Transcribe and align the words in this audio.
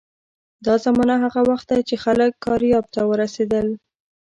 دا 0.65 0.73
زمانه 0.85 1.15
هغه 1.23 1.41
وخت 1.49 1.65
ده 1.73 1.79
چې 1.87 1.95
خلک 2.03 2.31
کارایب 2.45 2.85
ته 2.93 3.01
ورسېدل. 3.09 3.67